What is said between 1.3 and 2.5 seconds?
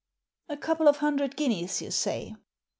guineas, you say?"